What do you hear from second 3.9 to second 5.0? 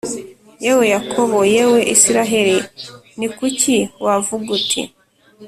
wavuga uti